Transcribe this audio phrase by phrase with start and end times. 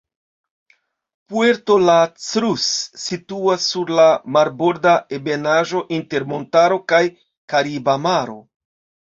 [1.33, 2.63] Puerto la Cruz
[3.01, 4.07] situas sur la
[4.39, 7.03] marborda ebenaĵo inter montaro kaj
[7.55, 8.37] Kariba Maro.